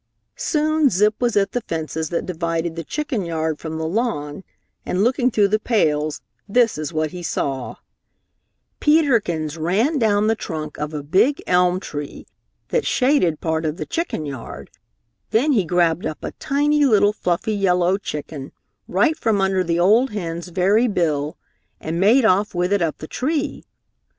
[0.35, 4.43] Soon Zip was at the fence that divided the chicken yard from the lawn,
[4.83, 7.75] and looking through the pales, this is what he saw:
[8.79, 12.25] Peter Kins ran down the trunk of a big elm tree
[12.69, 14.71] that shaded part of the chicken yard,
[15.29, 18.53] then he grabbed up a tiny little fluffy yellow chicken
[18.87, 21.37] right from under the old hen's very bill,
[21.79, 23.65] and made off with it up the tree.